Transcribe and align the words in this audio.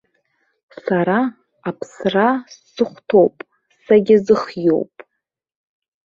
Сара 0.83 1.19
аԥсра 1.69 2.29
сыхәҭоуп, 2.71 3.35
сагьазыхиоуп. 3.83 4.93